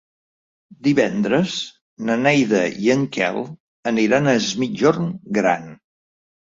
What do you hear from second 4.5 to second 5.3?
Migjorn